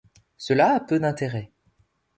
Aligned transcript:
Cela 0.35 0.73
a 0.73 0.79
peu 0.79 0.99
d'intérêt. 0.99 1.51